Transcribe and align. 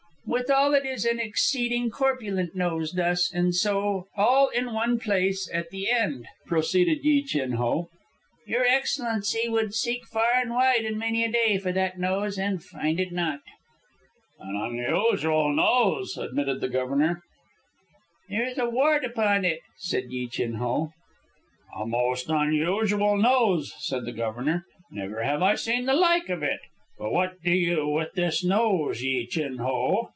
"Withal 0.23 0.75
it 0.75 0.85
is 0.85 1.03
an 1.03 1.19
exceeding 1.19 1.89
corpulent 1.89 2.55
nose, 2.55 2.93
thus, 2.93 3.33
and 3.33 3.53
so, 3.53 4.07
all 4.15 4.47
in 4.47 4.71
one 4.73 4.97
place, 4.97 5.49
at 5.53 5.71
the 5.71 5.89
end," 5.89 6.25
proceeded 6.45 7.03
Yi 7.03 7.23
Chin 7.25 7.53
Ho. 7.53 7.89
"Your 8.47 8.63
Excellency 8.63 9.49
would 9.49 9.73
seek 9.73 10.05
far 10.05 10.29
and 10.35 10.51
wide 10.51 10.85
and 10.85 10.97
many 10.97 11.25
a 11.25 11.31
day 11.31 11.57
for 11.57 11.73
that 11.73 11.99
nose 11.99 12.37
and 12.37 12.63
find 12.63 12.97
it 12.97 13.11
not!" 13.11 13.41
"An 14.39 14.55
unusual 14.55 15.51
nose," 15.51 16.17
admitted 16.17 16.61
the 16.61 16.69
Governor. 16.69 17.23
"There 18.29 18.45
is 18.45 18.57
a 18.57 18.69
wart 18.69 19.03
upon 19.03 19.43
it," 19.43 19.59
said 19.79 20.11
Yi 20.11 20.27
Chin 20.29 20.53
Ho. 20.53 20.91
"A 21.75 21.85
most 21.85 22.29
unusual 22.29 23.17
nose," 23.17 23.73
said 23.79 24.05
the 24.05 24.13
Governor. 24.13 24.65
"Never 24.91 25.23
have 25.23 25.41
I 25.41 25.55
seen 25.55 25.87
the 25.87 25.93
like. 25.93 26.27
But 26.27 27.11
what 27.11 27.41
do 27.43 27.51
you 27.51 27.89
with 27.89 28.13
this 28.13 28.45
nose, 28.45 29.01
Yi 29.03 29.27
Chin 29.27 29.57
Ho?" 29.57 30.07